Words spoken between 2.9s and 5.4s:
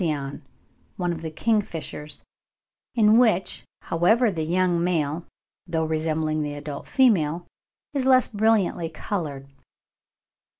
in which, however, the young male,